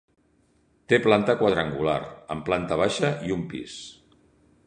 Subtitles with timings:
[0.93, 1.99] Té planta quadrangular,
[2.35, 3.77] amb planta baixa i un pis.